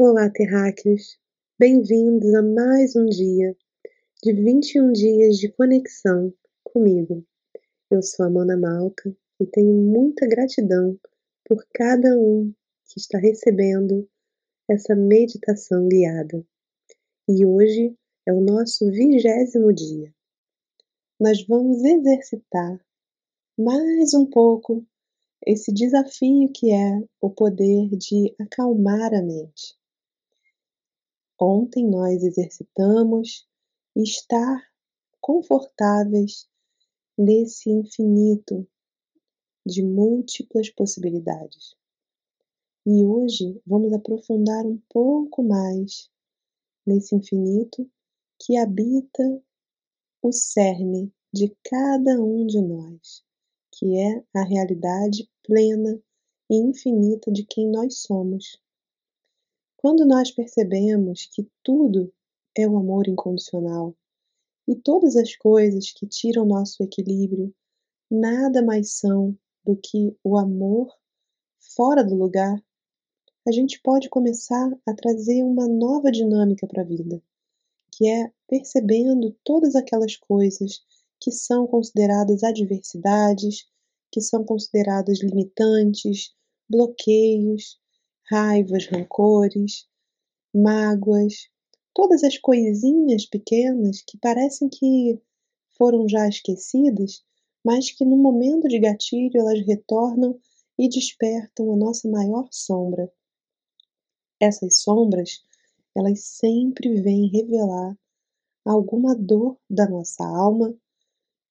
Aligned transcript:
Olá, 0.00 0.30
terráqueos! 0.30 1.18
Bem-vindos 1.58 2.32
a 2.32 2.40
mais 2.40 2.94
um 2.94 3.04
dia 3.06 3.56
de 4.22 4.32
21 4.32 4.92
dias 4.92 5.38
de 5.38 5.48
conexão 5.48 6.32
comigo. 6.62 7.26
Eu 7.90 8.00
sou 8.00 8.26
Amanda 8.26 8.56
Malca 8.56 9.12
e 9.40 9.46
tenho 9.46 9.74
muita 9.74 10.24
gratidão 10.28 10.96
por 11.44 11.66
cada 11.74 12.16
um 12.16 12.54
que 12.86 13.00
está 13.00 13.18
recebendo 13.18 14.08
essa 14.70 14.94
meditação 14.94 15.88
guiada. 15.88 16.46
E 17.28 17.44
hoje 17.44 17.92
é 18.24 18.32
o 18.32 18.40
nosso 18.40 18.88
vigésimo 18.92 19.72
dia. 19.72 20.14
Nós 21.18 21.44
vamos 21.44 21.82
exercitar 21.82 22.80
mais 23.58 24.14
um 24.14 24.26
pouco 24.26 24.86
esse 25.44 25.72
desafio 25.72 26.52
que 26.54 26.70
é 26.70 27.02
o 27.20 27.30
poder 27.30 27.88
de 27.96 28.32
acalmar 28.38 29.12
a 29.12 29.20
mente. 29.20 29.77
Ontem 31.40 31.88
nós 31.88 32.22
exercitamos 32.22 33.46
estar 33.94 34.62
confortáveis 35.20 36.48
nesse 37.16 37.70
infinito 37.70 38.66
de 39.64 39.82
múltiplas 39.82 40.70
possibilidades. 40.70 41.74
E 42.86 43.04
hoje 43.04 43.60
vamos 43.66 43.92
aprofundar 43.92 44.64
um 44.66 44.80
pouco 44.88 45.42
mais 45.42 46.10
nesse 46.86 47.14
infinito 47.14 47.88
que 48.40 48.56
habita 48.56 49.42
o 50.22 50.32
cerne 50.32 51.12
de 51.32 51.54
cada 51.62 52.20
um 52.20 52.46
de 52.46 52.60
nós 52.60 53.22
que 53.78 53.96
é 53.96 54.24
a 54.34 54.42
realidade 54.42 55.30
plena 55.44 56.02
e 56.50 56.56
infinita 56.56 57.30
de 57.30 57.44
quem 57.44 57.70
nós 57.70 58.00
somos. 58.00 58.60
Quando 59.78 60.04
nós 60.04 60.32
percebemos 60.32 61.26
que 61.32 61.48
tudo 61.62 62.12
é 62.56 62.66
o 62.66 62.76
amor 62.76 63.06
incondicional 63.06 63.94
e 64.66 64.74
todas 64.74 65.14
as 65.14 65.36
coisas 65.36 65.92
que 65.92 66.04
tiram 66.04 66.44
nosso 66.44 66.82
equilíbrio 66.82 67.54
nada 68.10 68.60
mais 68.60 68.94
são 68.94 69.38
do 69.64 69.76
que 69.76 70.16
o 70.24 70.36
amor 70.36 70.92
fora 71.76 72.02
do 72.02 72.16
lugar, 72.16 72.60
a 73.46 73.52
gente 73.52 73.80
pode 73.80 74.08
começar 74.08 74.68
a 74.84 74.92
trazer 74.94 75.44
uma 75.44 75.68
nova 75.68 76.10
dinâmica 76.10 76.66
para 76.66 76.82
a 76.82 76.84
vida, 76.84 77.22
que 77.92 78.08
é 78.08 78.32
percebendo 78.48 79.36
todas 79.44 79.76
aquelas 79.76 80.16
coisas 80.16 80.80
que 81.20 81.30
são 81.30 81.68
consideradas 81.68 82.42
adversidades, 82.42 83.68
que 84.10 84.20
são 84.20 84.44
consideradas 84.44 85.20
limitantes, 85.22 86.34
bloqueios, 86.68 87.78
raivas, 88.30 88.86
rancores, 88.86 89.86
mágoas, 90.54 91.48
todas 91.94 92.22
as 92.22 92.38
coisinhas 92.38 93.26
pequenas 93.26 94.02
que 94.06 94.18
parecem 94.18 94.68
que 94.68 95.20
foram 95.76 96.08
já 96.08 96.28
esquecidas, 96.28 97.22
mas 97.64 97.90
que 97.90 98.04
no 98.04 98.16
momento 98.16 98.68
de 98.68 98.78
gatilho 98.78 99.38
elas 99.38 99.64
retornam 99.66 100.38
e 100.78 100.88
despertam 100.88 101.72
a 101.72 101.76
nossa 101.76 102.08
maior 102.08 102.48
sombra. 102.50 103.10
Essas 104.40 104.80
sombras, 104.80 105.42
elas 105.94 106.20
sempre 106.20 107.00
vêm 107.00 107.28
revelar 107.28 107.98
alguma 108.64 109.14
dor 109.14 109.58
da 109.68 109.88
nossa 109.88 110.24
alma 110.24 110.72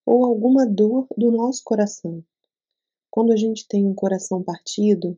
ou 0.05 0.23
alguma 0.23 0.65
dor 0.65 1.07
do 1.17 1.31
nosso 1.31 1.63
coração. 1.65 2.23
Quando 3.09 3.33
a 3.33 3.35
gente 3.35 3.67
tem 3.67 3.85
um 3.85 3.93
coração 3.93 4.41
partido, 4.41 5.17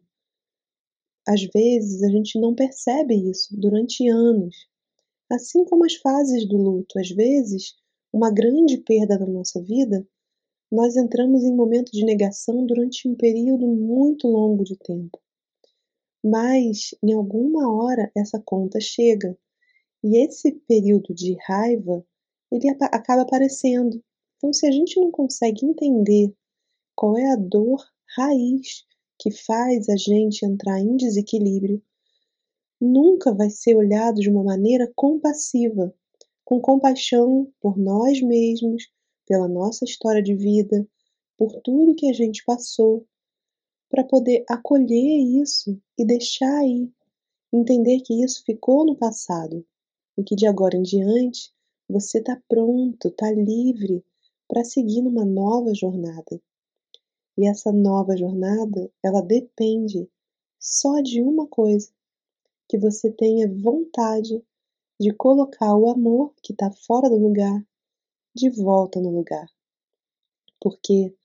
às 1.30 1.44
vezes 1.54 2.02
a 2.02 2.10
gente 2.10 2.40
não 2.40 2.56
percebe 2.56 3.14
isso 3.14 3.56
durante 3.56 4.10
anos. 4.10 4.68
Assim 5.32 5.64
como 5.64 5.86
as 5.86 5.94
fases 5.94 6.48
do 6.50 6.58
luto, 6.58 6.98
às 6.98 7.12
vezes, 7.12 7.76
uma 8.12 8.32
grande 8.32 8.80
perda 8.80 9.20
na 9.20 9.28
nossa 9.28 9.62
vida, 9.62 10.08
nós 10.72 10.96
entramos 10.96 11.44
em 11.44 11.56
momento 11.56 11.92
de 11.92 12.04
negação 12.04 12.66
durante 12.66 13.08
um 13.08 13.14
período 13.14 13.68
muito 13.68 14.28
longo 14.28 14.64
de 14.64 14.76
tempo. 14.76 15.20
Mas, 16.26 16.96
em 17.04 17.14
alguma 17.14 17.72
hora, 17.72 18.12
essa 18.18 18.42
conta 18.44 18.80
chega. 18.80 19.38
E 20.04 20.18
esse 20.18 20.52
período 20.68 21.14
de 21.14 21.38
raiva, 21.46 22.04
ele 22.52 22.70
acaba 22.70 23.22
aparecendo. 23.22 24.04
Então, 24.38 24.52
se 24.52 24.66
a 24.66 24.72
gente 24.72 25.00
não 25.00 25.12
consegue 25.12 25.64
entender 25.64 26.34
qual 26.96 27.16
é 27.16 27.32
a 27.32 27.36
dor 27.36 27.86
raiz 28.18 28.89
que 29.20 29.30
faz 29.30 29.90
a 29.90 29.98
gente 29.98 30.46
entrar 30.46 30.80
em 30.80 30.96
desequilíbrio, 30.96 31.84
nunca 32.80 33.34
vai 33.34 33.50
ser 33.50 33.76
olhado 33.76 34.22
de 34.22 34.30
uma 34.30 34.44
maneira 34.44 34.90
compassiva, 34.96 35.94
com 36.46 36.62
compaixão 36.62 37.52
por 37.60 37.78
nós 37.78 38.22
mesmos, 38.22 38.90
pela 39.28 39.48
nossa 39.48 39.84
história 39.84 40.24
de 40.24 40.34
vida, 40.34 40.88
por 41.38 41.54
tudo 41.62 41.96
que 41.96 42.10
a 42.10 42.14
gente 42.14 42.44
passou, 42.46 43.06
para 43.90 44.04
poder 44.04 44.46
acolher 44.50 45.42
isso 45.42 45.78
e 45.98 46.06
deixar 46.06 46.60
aí, 46.60 46.90
entender 47.52 48.00
que 48.02 48.24
isso 48.24 48.44
ficou 48.46 48.86
no 48.86 48.96
passado 48.96 49.66
e 50.18 50.24
que 50.24 50.36
de 50.36 50.48
agora 50.48 50.78
em 50.78 50.82
diante 50.82 51.52
você 51.90 52.20
está 52.20 52.42
pronto, 52.48 53.10
está 53.10 53.32
livre 53.32 54.04
para 54.48 54.64
seguir 54.64 55.02
numa 55.02 55.26
nova 55.26 55.74
jornada. 55.74 56.42
E 57.40 57.48
essa 57.48 57.72
nova 57.72 58.18
jornada, 58.18 58.92
ela 59.02 59.22
depende 59.22 60.12
só 60.60 61.00
de 61.00 61.22
uma 61.22 61.48
coisa, 61.48 61.90
que 62.68 62.78
você 62.78 63.10
tenha 63.10 63.50
vontade 63.50 64.46
de 65.00 65.14
colocar 65.14 65.74
o 65.74 65.90
amor 65.90 66.34
que 66.44 66.52
está 66.52 66.70
fora 66.70 67.10
do 67.10 67.16
lugar 67.16 67.66
de 68.36 68.50
volta 68.50 69.00
no 69.00 69.10
lugar. 69.10 69.50
Porque 70.60 71.16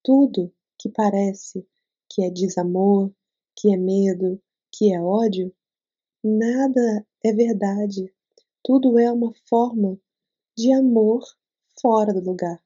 tudo 0.00 0.54
que 0.78 0.88
parece 0.90 1.66
que 2.08 2.22
é 2.22 2.30
desamor, 2.30 3.10
que 3.56 3.74
é 3.74 3.76
medo, 3.76 4.40
que 4.70 4.94
é 4.94 5.02
ódio, 5.02 5.52
nada 6.22 7.04
é 7.24 7.32
verdade. 7.32 8.14
Tudo 8.62 8.96
é 8.96 9.10
uma 9.10 9.34
forma 9.48 9.98
de 10.56 10.72
amor 10.72 11.26
fora 11.82 12.14
do 12.14 12.20
lugar. 12.20 12.62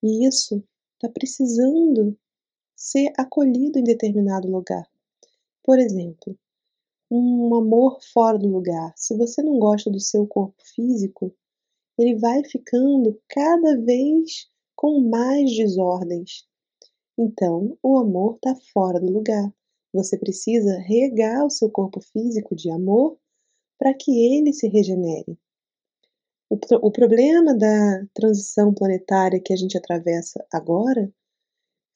E 0.00 0.24
isso 0.24 0.62
está 1.00 1.08
precisando 1.08 2.14
ser 2.76 3.10
acolhido 3.16 3.78
em 3.78 3.84
determinado 3.84 4.50
lugar. 4.50 4.86
Por 5.64 5.78
exemplo, 5.78 6.38
um 7.10 7.54
amor 7.54 7.98
fora 8.12 8.38
do 8.38 8.48
lugar. 8.48 8.92
Se 8.96 9.16
você 9.16 9.42
não 9.42 9.58
gosta 9.58 9.90
do 9.90 9.98
seu 9.98 10.26
corpo 10.26 10.62
físico, 10.74 11.34
ele 11.98 12.16
vai 12.16 12.44
ficando 12.44 13.18
cada 13.28 13.78
vez 13.78 14.48
com 14.76 15.00
mais 15.00 15.50
desordens. 15.56 16.46
Então, 17.18 17.76
o 17.82 17.96
amor 17.96 18.36
está 18.36 18.54
fora 18.72 19.00
do 19.00 19.10
lugar. 19.10 19.52
Você 19.92 20.18
precisa 20.18 20.78
regar 20.78 21.44
o 21.44 21.50
seu 21.50 21.70
corpo 21.70 22.00
físico 22.00 22.54
de 22.54 22.70
amor 22.70 23.18
para 23.78 23.94
que 23.94 24.10
ele 24.10 24.52
se 24.52 24.68
regenere. 24.68 25.38
O, 26.50 26.58
o 26.88 26.90
problema 26.90 27.56
da 27.56 28.04
transição 28.12 28.74
planetária 28.74 29.40
que 29.40 29.52
a 29.52 29.56
gente 29.56 29.78
atravessa 29.78 30.44
agora 30.52 31.10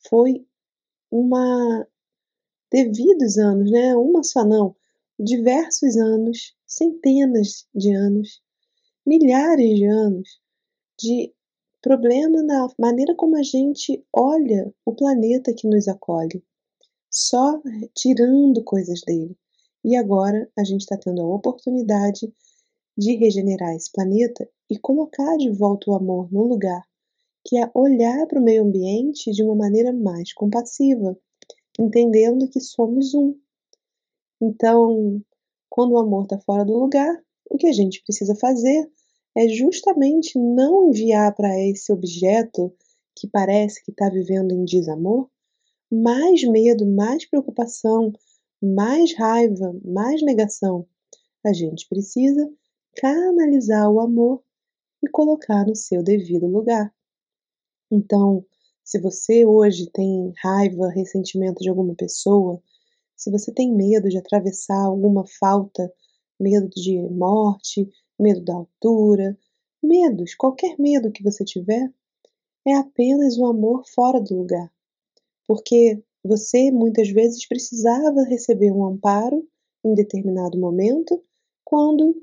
foi 0.08 0.46
uma 1.10 1.86
devidos 2.70 3.36
anos, 3.36 3.70
né? 3.70 3.96
Uma 3.96 4.22
só 4.22 4.44
não, 4.44 4.76
diversos 5.18 5.96
anos, 5.96 6.54
centenas 6.66 7.66
de 7.74 7.92
anos, 7.92 8.40
milhares 9.04 9.76
de 9.76 9.84
anos 9.86 10.40
de 10.98 11.34
problema 11.82 12.42
na 12.42 12.68
maneira 12.78 13.14
como 13.16 13.36
a 13.36 13.42
gente 13.42 14.04
olha 14.12 14.72
o 14.86 14.94
planeta 14.94 15.52
que 15.52 15.68
nos 15.68 15.88
acolhe, 15.88 16.42
só 17.10 17.60
tirando 17.94 18.62
coisas 18.62 19.02
dele. 19.02 19.36
E 19.84 19.96
agora 19.96 20.48
a 20.56 20.64
gente 20.64 20.80
está 20.82 20.96
tendo 20.96 21.20
a 21.20 21.34
oportunidade 21.34 22.32
de 22.96 23.16
regenerar 23.16 23.74
esse 23.74 23.90
planeta 23.92 24.48
e 24.70 24.78
colocar 24.78 25.36
de 25.36 25.50
volta 25.50 25.90
o 25.90 25.94
amor 25.94 26.32
no 26.32 26.44
lugar, 26.44 26.82
que 27.44 27.58
é 27.58 27.70
olhar 27.74 28.26
para 28.26 28.40
o 28.40 28.44
meio 28.44 28.62
ambiente 28.62 29.30
de 29.30 29.42
uma 29.42 29.54
maneira 29.54 29.92
mais 29.92 30.32
compassiva, 30.32 31.18
entendendo 31.78 32.48
que 32.48 32.60
somos 32.60 33.14
um. 33.14 33.36
Então, 34.40 35.22
quando 35.68 35.92
o 35.92 35.98
amor 35.98 36.24
está 36.24 36.38
fora 36.38 36.64
do 36.64 36.78
lugar, 36.78 37.22
o 37.50 37.56
que 37.56 37.66
a 37.66 37.72
gente 37.72 38.02
precisa 38.02 38.34
fazer 38.34 38.90
é 39.36 39.48
justamente 39.48 40.38
não 40.38 40.88
enviar 40.88 41.34
para 41.34 41.58
esse 41.60 41.92
objeto 41.92 42.72
que 43.16 43.28
parece 43.28 43.84
que 43.84 43.90
está 43.90 44.08
vivendo 44.08 44.52
em 44.52 44.64
desamor 44.64 45.28
mais 45.90 46.42
medo, 46.42 46.86
mais 46.86 47.28
preocupação, 47.28 48.12
mais 48.60 49.14
raiva, 49.16 49.74
mais 49.84 50.22
negação. 50.22 50.86
A 51.44 51.52
gente 51.52 51.86
precisa 51.88 52.50
canalizar 52.96 53.90
o 53.90 54.00
amor 54.00 54.42
e 55.02 55.08
colocar 55.08 55.66
no 55.66 55.76
seu 55.76 56.02
devido 56.02 56.46
lugar. 56.46 56.92
Então, 57.90 58.44
se 58.82 59.00
você 59.00 59.44
hoje 59.46 59.90
tem 59.90 60.32
raiva, 60.42 60.88
ressentimento 60.90 61.62
de 61.62 61.68
alguma 61.68 61.94
pessoa, 61.94 62.60
Se 63.16 63.30
você 63.30 63.52
tem 63.52 63.72
medo 63.72 64.08
de 64.08 64.18
atravessar 64.18 64.84
alguma 64.84 65.24
falta, 65.26 65.92
medo 66.38 66.68
de 66.68 66.98
morte, 67.10 67.88
medo 68.18 68.40
da 68.42 68.54
altura, 68.54 69.38
medos, 69.82 70.34
qualquer 70.34 70.76
medo 70.78 71.12
que 71.12 71.22
você 71.22 71.44
tiver, 71.44 71.92
é 72.66 72.74
apenas 72.74 73.38
o 73.38 73.46
amor 73.46 73.84
fora 73.94 74.20
do 74.20 74.36
lugar. 74.36 74.70
Porque 75.46 76.02
você 76.22 76.70
muitas 76.70 77.08
vezes 77.10 77.46
precisava 77.46 78.24
receber 78.24 78.72
um 78.72 78.84
amparo 78.84 79.46
em 79.84 79.94
determinado 79.94 80.58
momento, 80.58 81.22
quando 81.64 82.14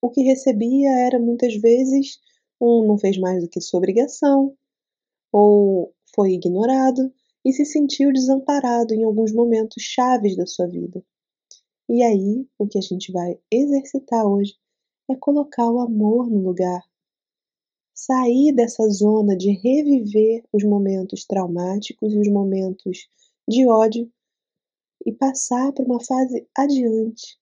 o 0.00 0.10
que 0.10 0.22
recebia 0.22 0.90
era 1.06 1.18
muitas 1.18 1.54
vezes 1.56 2.18
um 2.60 2.86
não 2.86 2.98
fez 2.98 3.18
mais 3.18 3.42
do 3.42 3.48
que 3.48 3.60
sua 3.60 3.78
obrigação, 3.78 4.56
ou 5.32 5.94
foi 6.14 6.32
ignorado 6.32 7.12
e 7.44 7.52
se 7.52 7.64
sentiu 7.64 8.12
desamparado 8.12 8.94
em 8.94 9.04
alguns 9.04 9.32
momentos 9.32 9.82
chaves 9.82 10.36
da 10.36 10.46
sua 10.46 10.66
vida. 10.66 11.04
E 11.88 12.02
aí, 12.02 12.48
o 12.58 12.66
que 12.66 12.78
a 12.78 12.80
gente 12.80 13.12
vai 13.12 13.38
exercitar 13.50 14.26
hoje 14.26 14.54
é 15.08 15.14
colocar 15.14 15.70
o 15.70 15.78
amor 15.78 16.28
no 16.28 16.40
lugar. 16.40 16.82
Sair 17.94 18.52
dessa 18.52 18.88
zona 18.88 19.36
de 19.36 19.52
reviver 19.52 20.44
os 20.52 20.64
momentos 20.64 21.24
traumáticos 21.24 22.12
e 22.12 22.18
os 22.18 22.28
momentos 22.28 23.08
de 23.48 23.68
ódio 23.68 24.10
e 25.04 25.12
passar 25.12 25.72
para 25.72 25.84
uma 25.84 26.04
fase 26.04 26.46
adiante. 26.56 27.38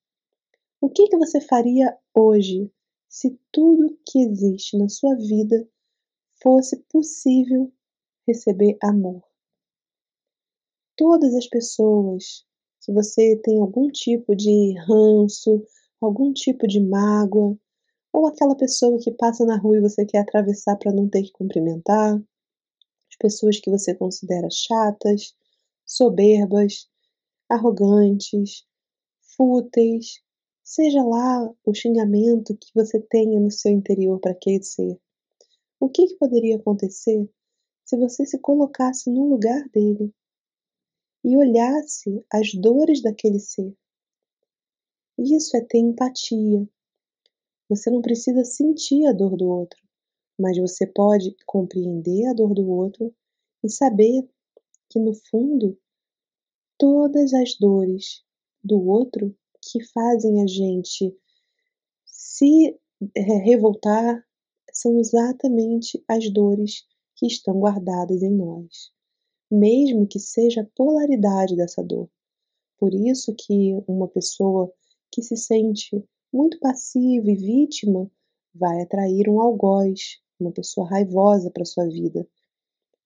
O 0.81 0.91
que, 0.91 1.09
que 1.09 1.17
você 1.17 1.41
faria 1.41 1.97
hoje 2.15 2.71
se 3.09 3.39
tudo 3.53 3.99
que 4.07 4.21
existe 4.21 4.77
na 4.77 4.89
sua 4.89 5.15
vida 5.17 5.69
fosse 6.43 6.77
possível 6.91 7.73
receber 8.27 8.77
amor? 8.83 9.23
Todas 10.97 11.35
as 11.35 11.47
pessoas, 11.49 12.45
se 12.79 12.93
você 12.93 13.37
tem 13.43 13.61
algum 13.61 13.91
tipo 13.91 14.35
de 14.35 14.75
ranço, 14.87 15.65
algum 16.01 16.33
tipo 16.33 16.67
de 16.67 16.81
mágoa, 16.81 17.59
ou 18.13 18.27
aquela 18.29 18.55
pessoa 18.55 18.99
que 18.99 19.11
passa 19.11 19.45
na 19.45 19.57
rua 19.57 19.79
e 19.79 19.81
você 19.81 20.07
quer 20.07 20.19
atravessar 20.19 20.77
para 20.77 20.93
não 20.93 21.09
ter 21.09 21.23
que 21.23 21.33
cumprimentar, 21.33 22.15
as 22.15 23.17
pessoas 23.19 23.59
que 23.59 23.71
você 23.71 23.95
considera 23.95 24.49
chatas, 24.51 25.35
soberbas, 25.85 26.89
arrogantes, 27.49 28.65
fúteis, 29.37 30.23
seja 30.65 31.03
lá 31.03 31.55
o 31.63 31.75
xingamento 31.75 32.57
que 32.57 32.71
você 32.75 32.99
tenha 32.99 33.39
no 33.39 33.51
seu 33.51 33.71
interior 33.71 34.19
para 34.19 34.33
aquele 34.33 34.63
ser. 34.63 34.99
O 35.79 35.91
que, 35.91 36.07
que 36.07 36.17
poderia 36.17 36.57
acontecer 36.57 37.29
se 37.85 37.97
você 37.99 38.25
se 38.25 38.39
colocasse 38.39 39.11
no 39.11 39.29
lugar 39.29 39.69
dele 39.69 40.11
e 41.23 41.37
olhasse 41.37 42.25
as 42.33 42.55
dores 42.55 43.03
daquele 43.03 43.39
ser? 43.39 43.77
Isso 45.19 45.55
é 45.55 45.61
ter 45.61 45.79
empatia. 45.79 46.67
Você 47.69 47.91
não 47.91 48.01
precisa 48.01 48.43
sentir 48.43 49.07
a 49.07 49.13
dor 49.13 49.37
do 49.37 49.47
outro, 49.47 49.81
mas 50.39 50.57
você 50.57 50.87
pode 50.87 51.37
compreender 51.45 52.27
a 52.27 52.33
dor 52.33 52.55
do 52.55 52.67
outro 52.71 53.15
e 53.63 53.69
saber 53.69 54.27
que 54.89 54.99
no 54.99 55.13
fundo 55.15 55.79
todas 56.79 57.35
as 57.35 57.55
dores 57.59 58.25
do 58.63 58.83
outro 58.89 59.37
que 59.71 59.83
fazem 59.93 60.43
a 60.43 60.47
gente 60.47 61.15
se 62.05 62.79
é, 63.15 63.21
revoltar 63.21 64.25
são 64.73 64.99
exatamente 64.99 66.03
as 66.09 66.29
dores 66.31 66.85
que 67.17 67.27
estão 67.27 67.61
guardadas 67.61 68.23
em 68.23 68.31
nós, 68.31 68.91
mesmo 69.51 70.07
que 70.07 70.19
seja 70.19 70.63
a 70.63 70.67
polaridade 70.75 71.57
dessa 71.57 71.83
dor. 71.83 72.09
Por 72.79 72.93
isso 72.93 73.35
que 73.35 73.73
uma 73.87 74.09
pessoa 74.09 74.73
que 75.13 75.23
se 75.23 75.37
sente 75.37 76.05
muito 76.33 76.59
passiva 76.59 77.31
e 77.31 77.37
vítima 77.37 78.11
vai 78.53 78.83
atrair 78.83 79.29
um 79.29 79.41
algoz, 79.41 80.19
uma 80.41 80.51
pessoa 80.51 80.89
raivosa 80.89 81.51
para 81.51 81.65
sua 81.65 81.87
vida. 81.87 82.27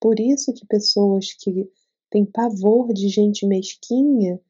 Por 0.00 0.18
isso 0.18 0.52
que 0.54 0.66
pessoas 0.66 1.34
que 1.34 1.70
têm 2.10 2.24
pavor 2.24 2.92
de 2.92 3.08
gente 3.08 3.46
mesquinha 3.46 4.40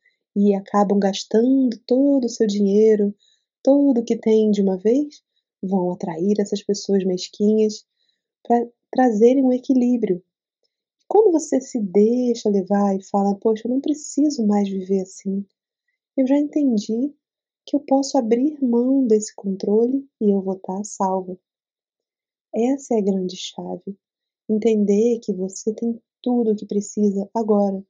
e 0.40 0.55
acabam 0.55 1.00
gastando 1.00 1.76
todo 1.85 2.26
o 2.26 2.29
seu 2.29 2.46
dinheiro, 2.46 3.12
tudo 3.61 4.05
que 4.05 4.17
tem 4.17 4.52
de 4.52 4.62
uma 4.62 4.76
vez, 4.76 5.20
vão 5.61 5.90
atrair 5.90 6.38
essas 6.38 6.62
pessoas 6.62 7.05
mesquinhas 7.05 7.85
para 8.46 8.64
trazerem 8.93 9.43
um 9.43 9.52
equilíbrio. 9.52 10.23
Quando 11.08 11.32
você 11.32 11.61
se 11.61 11.81
deixa 11.81 12.49
levar 12.49 12.94
e 12.94 13.02
fala, 13.02 13.35
poxa, 13.35 13.67
eu 13.67 13.73
não 13.73 13.81
preciso 13.81 14.46
mais 14.46 14.69
viver 14.69 15.00
assim, 15.00 15.44
eu 16.17 16.25
já 16.25 16.38
entendi 16.38 17.12
que 17.67 17.75
eu 17.75 17.81
posso 17.81 18.17
abrir 18.17 18.62
mão 18.62 19.05
desse 19.08 19.34
controle 19.34 20.08
e 20.20 20.31
eu 20.31 20.41
vou 20.41 20.55
estar 20.55 20.84
salva. 20.84 21.37
Essa 22.55 22.94
é 22.94 22.99
a 22.99 23.02
grande 23.02 23.37
chave. 23.37 23.99
Entender 24.49 25.19
que 25.19 25.32
você 25.32 25.75
tem 25.75 26.00
tudo 26.23 26.52
o 26.52 26.56
que 26.56 26.64
precisa 26.64 27.29
agora. 27.34 27.84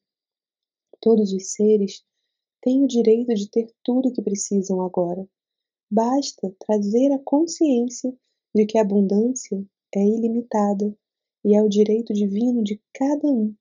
Todos 0.99 1.33
os 1.33 1.53
seres 1.53 2.03
têm 2.63 2.85
o 2.85 2.89
direito 2.89 3.35
de 3.35 3.51
ter 3.51 3.71
tudo 3.83 4.09
o 4.09 4.13
que 4.13 4.23
precisam 4.23 4.81
agora. 4.83 5.29
Basta 5.91 6.55
trazer 6.59 7.13
a 7.13 7.19
consciência 7.19 8.15
de 8.55 8.67
que 8.67 8.79
a 8.79 8.83
abundância 8.83 9.65
é 9.95 10.05
ilimitada 10.05 10.95
e 11.45 11.55
é 11.55 11.63
o 11.63 11.69
direito 11.69 12.13
divino 12.13 12.63
de 12.63 12.81
cada 12.93 13.27
um. 13.27 13.55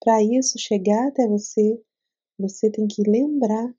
Para 0.00 0.22
isso 0.22 0.58
chegar 0.58 1.08
até 1.08 1.26
você, 1.28 1.80
você 2.38 2.70
tem 2.70 2.86
que 2.86 3.02
lembrar 3.02 3.74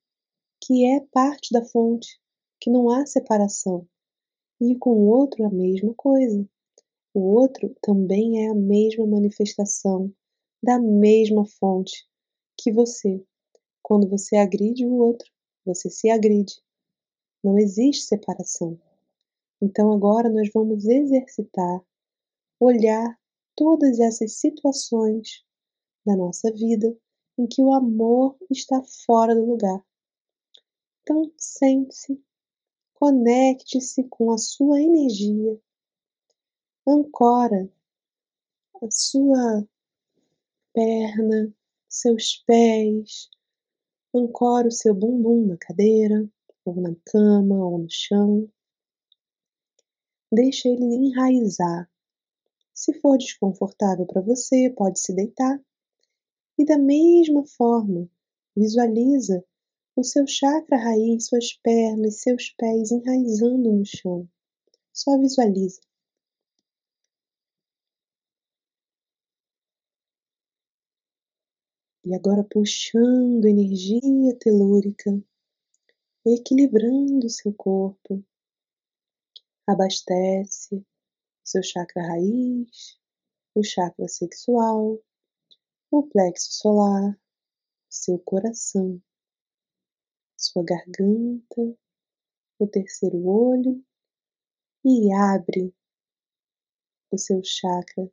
que 0.61 0.85
é 0.85 0.99
parte 1.11 1.51
da 1.51 1.63
fonte, 1.63 2.19
que 2.59 2.69
não 2.69 2.89
há 2.89 3.05
separação. 3.05 3.87
E 4.61 4.75
com 4.75 4.91
o 4.91 5.07
outro 5.07 5.45
a 5.45 5.49
mesma 5.49 5.93
coisa. 5.95 6.47
O 7.13 7.21
outro 7.21 7.73
também 7.81 8.45
é 8.45 8.49
a 8.49 8.55
mesma 8.55 9.07
manifestação 9.07 10.13
da 10.61 10.77
mesma 10.77 11.45
fonte 11.45 12.05
que 12.57 12.71
você. 12.71 13.23
Quando 13.81 14.07
você 14.07 14.35
agride 14.35 14.85
o 14.85 14.93
outro, 14.93 15.31
você 15.65 15.89
se 15.89 16.09
agride. 16.09 16.61
Não 17.43 17.57
existe 17.57 18.03
separação. 18.03 18.79
Então 19.61 19.91
agora 19.91 20.29
nós 20.29 20.49
vamos 20.53 20.85
exercitar, 20.85 21.81
olhar 22.59 23.19
todas 23.55 23.99
essas 23.99 24.33
situações 24.33 25.43
da 26.05 26.15
nossa 26.15 26.51
vida 26.51 26.97
em 27.37 27.47
que 27.47 27.61
o 27.61 27.73
amor 27.73 28.37
está 28.49 28.81
fora 29.05 29.35
do 29.35 29.45
lugar. 29.45 29.83
Então 31.01 31.31
sente-se, 31.37 32.21
conecte-se 32.93 34.03
com 34.05 34.31
a 34.31 34.37
sua 34.37 34.81
energia, 34.81 35.59
ancora 36.87 37.69
a 38.81 38.91
sua 38.91 39.67
perna, 40.73 41.53
seus 41.87 42.37
pés, 42.45 43.29
ancora 44.13 44.67
o 44.67 44.71
seu 44.71 44.93
bumbum 44.93 45.45
na 45.45 45.57
cadeira, 45.57 46.27
ou 46.65 46.75
na 46.81 46.95
cama, 47.05 47.55
ou 47.55 47.77
no 47.79 47.89
chão. 47.89 48.49
Deixe 50.31 50.67
ele 50.67 50.83
enraizar. 50.83 51.89
Se 52.73 52.93
for 52.99 53.17
desconfortável 53.17 54.05
para 54.05 54.21
você, 54.21 54.69
pode 54.69 54.99
se 54.99 55.13
deitar. 55.13 55.59
E 56.57 56.65
da 56.65 56.77
mesma 56.77 57.45
forma, 57.45 58.09
visualiza 58.55 59.43
o 59.95 60.03
seu 60.03 60.25
chakra 60.27 60.77
raiz, 60.77 61.27
suas 61.27 61.53
pernas, 61.53 62.21
seus 62.21 62.49
pés 62.51 62.91
enraizando 62.91 63.71
no 63.71 63.85
chão. 63.85 64.27
Só 64.93 65.17
visualiza. 65.17 65.81
E 72.09 72.15
agora 72.15 72.43
puxando 72.43 73.45
energia 73.45 74.35
telúrica, 74.39 75.11
equilibrando 76.25 77.29
seu 77.29 77.53
corpo, 77.53 78.25
abastece 79.67 80.83
seu 81.43 81.61
chakra 81.61 82.01
raiz, 82.01 82.99
o 83.53 83.63
chakra 83.63 84.07
sexual, 84.07 84.99
o 85.91 86.01
plexo 86.01 86.51
solar, 86.53 87.15
seu 87.87 88.17
coração, 88.17 88.99
sua 90.35 90.63
garganta, 90.63 91.77
o 92.57 92.65
terceiro 92.65 93.23
olho 93.27 93.85
e 94.83 95.13
abre 95.13 95.71
o 97.11 97.19
seu 97.19 97.39
chakra 97.43 98.11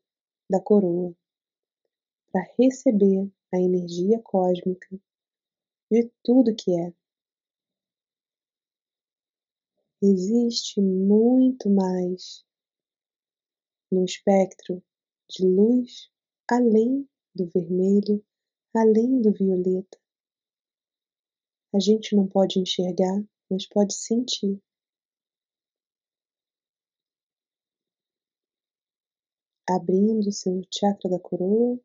da 0.51 0.61
coroa 0.61 1.17
para 2.31 2.47
receber 2.59 3.33
a 3.53 3.59
energia 3.59 4.21
cósmica 4.23 4.89
de 5.91 6.11
tudo 6.23 6.55
que 6.55 6.73
é. 6.73 6.93
Existe 10.03 10.81
muito 10.81 11.71
mais 11.71 12.45
no 13.91 14.05
espectro 14.05 14.83
de 15.29 15.47
luz 15.47 16.11
além 16.49 17.09
do 17.35 17.47
vermelho, 17.47 18.25
além 18.75 19.21
do 19.21 19.33
violeta. 19.33 19.99
A 21.75 21.81
gente 21.81 22.15
não 22.15 22.27
pode 22.27 22.59
enxergar, 22.59 23.23
mas 23.51 23.67
pode 23.67 23.95
sentir. 23.95 24.61
Abrindo 29.69 30.31
seu 30.31 30.63
chakra 30.73 31.11
da 31.11 31.19
coroa, 31.19 31.81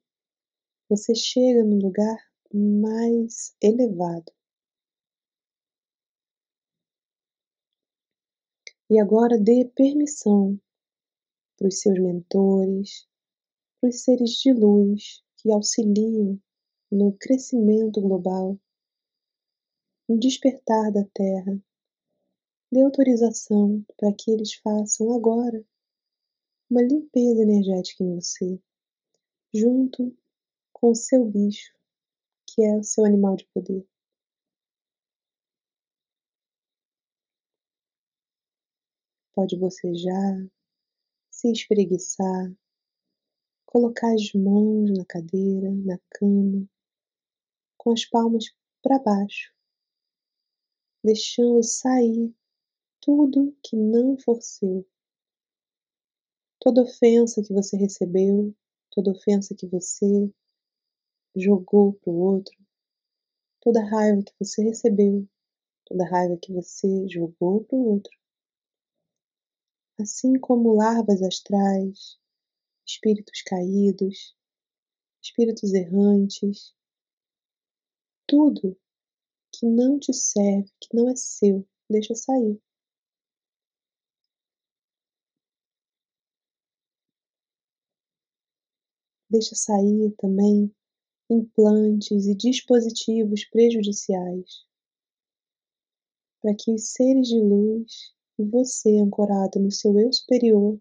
você 0.92 1.16
chega 1.16 1.64
num 1.64 1.80
lugar 1.80 2.18
mais 2.54 3.56
elevado. 3.62 4.30
E 8.90 9.00
agora 9.00 9.40
dê 9.40 9.72
permissão 9.74 10.60
para 11.58 11.70
os 11.70 11.80
seus 11.80 11.98
mentores, 11.98 13.08
para 13.80 13.90
os 13.90 14.04
seres 14.04 14.32
de 14.32 14.52
luz 14.52 15.24
que 15.38 15.50
auxiliam 15.50 16.38
no 16.92 17.14
crescimento 17.14 18.02
global, 18.02 18.60
no 20.10 20.20
despertar 20.20 20.92
da 20.92 21.06
Terra. 21.14 21.58
Dê 22.70 22.82
autorização 22.82 23.82
para 23.96 24.14
que 24.14 24.30
eles 24.30 24.56
façam 24.56 25.14
agora 25.14 25.64
uma 26.70 26.82
limpeza 26.82 27.44
energética 27.44 28.04
em 28.04 28.16
você, 28.16 28.62
junto 29.54 30.14
com 30.82 30.90
o 30.90 30.96
seu 30.96 31.24
bicho, 31.24 31.72
que 32.48 32.64
é 32.64 32.76
o 32.76 32.84
seu 32.84 33.06
animal 33.06 33.36
de 33.36 33.46
poder. 33.54 33.88
Pode 39.36 39.56
bocejar, 39.58 40.50
se 41.30 41.52
espreguiçar, 41.52 42.52
colocar 43.68 44.12
as 44.12 44.34
mãos 44.34 44.90
na 44.98 45.06
cadeira, 45.06 45.70
na 45.86 46.00
cama, 46.10 46.68
com 47.78 47.92
as 47.92 48.04
palmas 48.04 48.46
para 48.82 48.98
baixo, 48.98 49.54
deixando 51.04 51.62
sair 51.62 52.36
tudo 53.00 53.56
que 53.64 53.76
não 53.76 54.18
for 54.18 54.42
seu. 54.42 54.86
Toda 56.60 56.82
ofensa 56.82 57.44
que 57.44 57.54
você 57.54 57.78
recebeu, 57.78 58.56
toda 58.92 59.12
ofensa 59.12 59.56
que 59.56 59.68
você 59.68 60.32
jogou 61.36 61.94
para 61.94 62.12
o 62.12 62.18
outro, 62.18 62.58
toda 63.62 63.84
raiva 63.84 64.24
que 64.24 64.34
você 64.40 64.64
recebeu, 64.64 65.28
toda 65.86 66.10
raiva 66.10 66.38
que 66.38 66.52
você 66.52 67.08
jogou 67.08 67.64
para 67.64 67.78
o 67.78 67.90
outro. 67.94 68.12
Assim 70.00 70.34
como 70.40 70.74
larvas 70.74 71.22
astrais, 71.22 72.20
espíritos 72.86 73.42
caídos, 73.44 74.36
espíritos 75.22 75.74
errantes, 75.74 76.76
tudo 78.28 78.78
que 79.54 79.66
não 79.66 80.00
te 80.00 80.14
serve, 80.14 80.72
que 80.80 80.96
não 80.96 81.10
é 81.10 81.16
seu, 81.16 81.68
deixa 81.90 82.16
sair. 82.16 82.60
Deixa 89.30 89.56
sair 89.56 90.14
também 90.18 90.74
implantes 91.32 92.28
e 92.28 92.36
dispositivos 92.36 93.46
prejudiciais, 93.46 94.66
para 96.42 96.54
que 96.54 96.74
os 96.74 96.92
seres 96.92 97.30
de 97.30 97.40
luz 97.40 98.14
e 98.38 98.44
você, 98.44 98.98
ancorado 98.98 99.58
no 99.58 99.72
seu 99.72 99.98
eu 99.98 100.12
superior, 100.12 100.78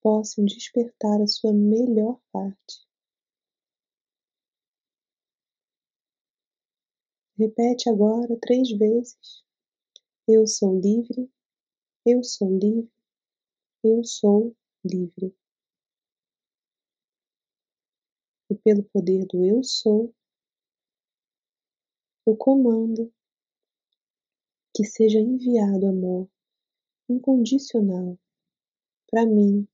possam 0.00 0.44
despertar 0.46 1.20
a 1.20 1.26
sua 1.26 1.52
melhor 1.52 2.18
parte. 2.32 2.86
Repete 7.38 7.90
agora 7.90 8.38
três 8.40 8.70
vezes: 8.70 9.44
Eu 10.26 10.46
sou 10.46 10.80
livre, 10.80 11.30
eu 12.06 12.22
sou 12.24 12.56
livre, 12.58 12.90
eu 13.84 14.02
sou 14.02 14.56
livre. 14.84 15.34
e 18.51 18.51
pelo 18.64 18.82
poder 18.84 19.26
do 19.26 19.44
Eu 19.44 19.62
Sou, 19.64 20.14
eu 22.26 22.36
comando 22.36 23.12
que 24.74 24.84
seja 24.84 25.18
enviado 25.18 25.86
amor 25.86 26.28
incondicional 27.08 28.18
para 29.10 29.26
mim 29.26 29.66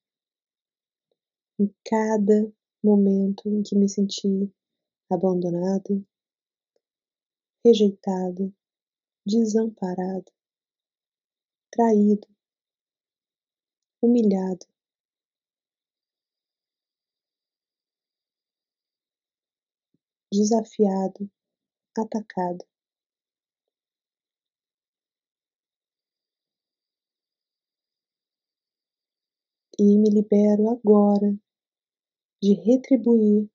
em 1.61 1.73
cada 1.85 2.53
momento 2.83 3.49
em 3.49 3.63
que 3.63 3.77
me 3.77 3.89
senti 3.89 4.53
abandonado, 5.11 6.07
rejeitado, 7.65 8.55
desamparado, 9.27 10.33
traído, 11.71 12.27
humilhado, 14.01 14.67
desafiado, 20.33 21.31
atacado. 21.97 22.65
E 29.79 29.97
me 29.97 30.11
libero 30.11 30.71
agora 30.71 31.39
de 32.43 32.55
retribuir 32.55 33.49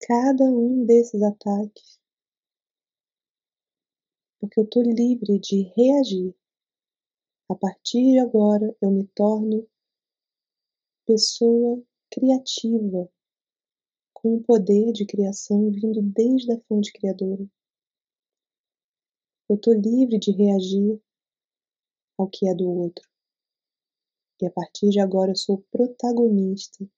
cada 0.00 0.44
um 0.44 0.84
desses 0.84 1.22
ataques, 1.22 2.00
porque 4.38 4.60
eu 4.60 4.64
estou 4.64 4.82
livre 4.82 5.38
de 5.38 5.62
reagir. 5.76 6.34
A 7.48 7.54
partir 7.54 8.12
de 8.12 8.18
agora 8.18 8.74
eu 8.80 8.90
me 8.90 9.06
torno 9.08 9.68
pessoa 11.06 11.82
criativa, 12.10 13.10
com 14.22 14.36
o 14.36 14.42
poder 14.42 14.92
de 14.92 15.04
criação 15.04 15.68
vindo 15.72 16.00
desde 16.00 16.52
a 16.52 16.60
fonte 16.60 16.92
criadora. 16.92 17.44
Eu 19.48 19.56
estou 19.56 19.74
livre 19.74 20.16
de 20.16 20.30
reagir 20.30 21.02
ao 22.16 22.30
que 22.30 22.48
é 22.48 22.54
do 22.54 22.68
outro. 22.70 23.06
E 24.40 24.46
a 24.46 24.50
partir 24.50 24.90
de 24.90 25.00
agora 25.00 25.32
eu 25.32 25.36
sou 25.36 25.62
protagonista 25.72 26.88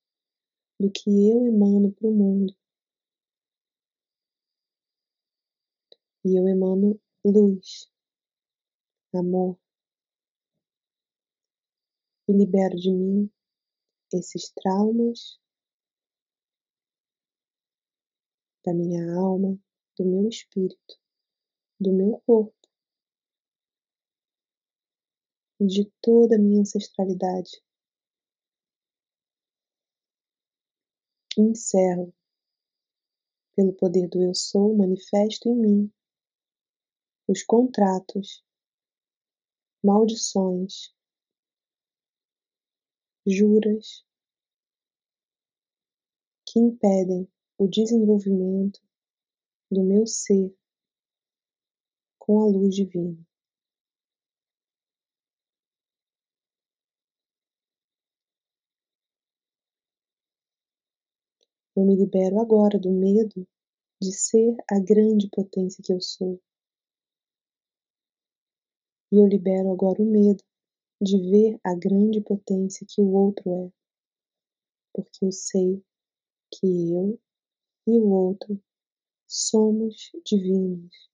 do 0.78 0.90
que 0.90 1.08
eu 1.30 1.46
emano 1.46 1.92
para 1.92 2.08
o 2.08 2.12
mundo. 2.12 2.54
E 6.26 6.38
eu 6.38 6.46
emano 6.46 7.00
luz, 7.24 7.90
amor. 9.14 9.58
E 12.28 12.32
libero 12.32 12.76
de 12.76 12.90
mim 12.90 13.30
esses 14.12 14.50
traumas 14.50 15.38
da 18.64 18.72
minha 18.72 19.14
alma, 19.14 19.58
do 19.96 20.04
meu 20.04 20.28
espírito, 20.28 20.98
do 21.78 21.92
meu 21.92 22.22
corpo 22.26 22.54
e 25.60 25.66
de 25.66 25.90
toda 26.00 26.36
a 26.36 26.38
minha 26.38 26.60
ancestralidade. 26.60 27.62
Encerro, 31.36 32.14
pelo 33.54 33.72
poder 33.72 34.08
do 34.08 34.22
Eu 34.22 34.34
Sou, 34.34 34.76
manifesto 34.76 35.48
em 35.48 35.56
mim 35.56 35.92
os 37.26 37.42
contratos, 37.42 38.44
maldições, 39.82 40.94
juras 43.26 44.04
que 46.46 46.60
impedem 46.60 47.26
o 47.56 47.68
desenvolvimento 47.68 48.80
do 49.70 49.82
meu 49.82 50.06
ser 50.06 50.54
com 52.18 52.40
a 52.40 52.46
luz 52.46 52.74
divina. 52.74 53.16
Eu 61.76 61.84
me 61.84 61.96
libero 61.96 62.40
agora 62.40 62.78
do 62.78 62.90
medo 62.90 63.46
de 64.00 64.12
ser 64.12 64.56
a 64.70 64.78
grande 64.78 65.28
potência 65.28 65.82
que 65.82 65.92
eu 65.92 66.00
sou. 66.00 66.40
E 69.12 69.16
eu 69.16 69.26
libero 69.26 69.70
agora 69.70 70.00
o 70.00 70.06
medo 70.06 70.42
de 71.00 71.18
ver 71.30 71.60
a 71.64 71.74
grande 71.74 72.20
potência 72.20 72.86
que 72.88 73.00
o 73.00 73.12
outro 73.12 73.50
é, 73.50 73.72
porque 74.92 75.24
eu 75.24 75.32
sei 75.32 75.84
que 76.52 76.92
eu 76.92 77.20
e 77.86 77.98
o 77.98 78.08
outro 78.08 78.60
somos 79.26 80.10
divinos. 80.24 81.10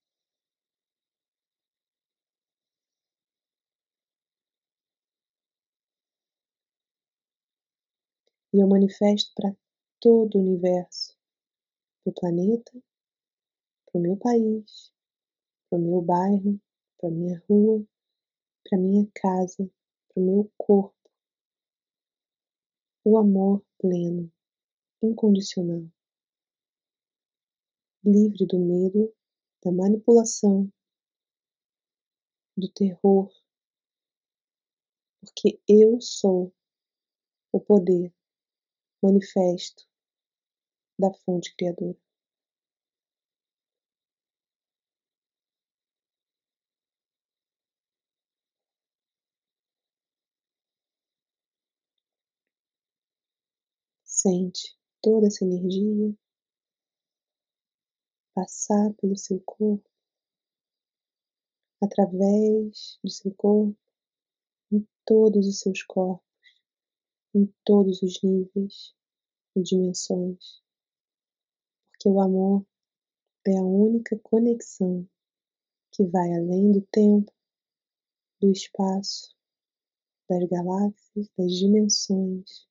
E 8.53 8.59
eu 8.59 8.67
manifesto 8.67 9.31
para 9.33 9.55
todo 9.99 10.35
o 10.35 10.41
universo, 10.41 11.17
para 12.03 12.11
o 12.11 12.13
planeta, 12.13 12.71
para 13.85 13.99
o 13.99 14.01
meu 14.01 14.17
país, 14.17 14.91
para 15.69 15.79
o 15.79 15.81
meu 15.81 16.01
bairro, 16.01 16.59
para 16.97 17.09
a 17.09 17.11
minha 17.11 17.41
rua, 17.49 17.85
para 18.63 18.77
a 18.77 18.81
minha 18.81 19.07
casa, 19.13 19.69
para 20.09 20.21
o 20.21 20.25
meu 20.25 20.51
corpo. 20.57 20.95
O 23.05 23.17
amor 23.17 23.63
pleno, 23.79 24.31
incondicional, 25.01 25.89
livre 28.03 28.45
do 28.47 28.57
medo, 28.59 29.13
da 29.63 29.71
manipulação, 29.71 30.71
do 32.57 32.67
terror, 32.69 33.31
porque 35.19 35.61
eu 35.67 36.01
sou 36.01 36.53
o 37.51 37.59
poder 37.59 38.13
manifesto 39.01 39.87
da 40.97 41.11
fonte 41.13 41.55
criadora. 41.55 41.97
Sente 54.03 54.77
toda 55.01 55.27
essa 55.27 55.43
energia 55.43 56.15
passar 58.41 58.91
pelo 58.95 59.15
seu 59.15 59.39
corpo, 59.41 59.87
através 61.79 62.97
do 63.03 63.09
seu 63.11 63.31
corpo, 63.35 63.77
em 64.71 64.87
todos 65.05 65.47
os 65.47 65.59
seus 65.59 65.83
corpos, 65.83 66.25
em 67.35 67.45
todos 67.63 68.01
os 68.01 68.19
níveis 68.23 68.95
e 69.55 69.61
dimensões, 69.61 70.63
porque 71.91 72.09
o 72.09 72.19
amor 72.19 72.65
é 73.45 73.55
a 73.55 73.63
única 73.63 74.17
conexão 74.23 75.07
que 75.91 76.03
vai 76.05 76.33
além 76.33 76.71
do 76.71 76.81
tempo, 76.87 77.31
do 78.39 78.51
espaço, 78.51 79.35
das 80.27 80.49
galáxias, 80.49 81.29
das 81.37 81.51
dimensões. 81.51 82.67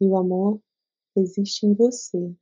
E 0.00 0.06
o 0.06 0.16
amor 0.16 0.60
existe 1.20 1.66
em 1.66 1.74
você. 1.74 2.34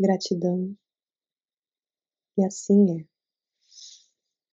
Gratidão. 0.00 0.76
E 2.36 2.44
assim 2.44 3.00
é. 3.00 3.07